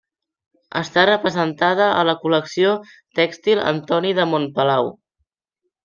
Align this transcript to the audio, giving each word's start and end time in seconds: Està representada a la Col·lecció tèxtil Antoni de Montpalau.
Està 0.79 1.03
representada 1.09 1.91
a 1.99 2.07
la 2.11 2.17
Col·lecció 2.25 2.73
tèxtil 3.21 3.65
Antoni 3.75 4.19
de 4.23 4.27
Montpalau. 4.35 4.95